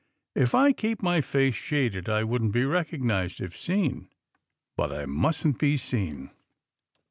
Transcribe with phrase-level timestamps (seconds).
[0.33, 4.09] If I keep my face shaded I wouldn't be recognized, if seen—
[4.75, 6.31] ^but I mustn't be seen."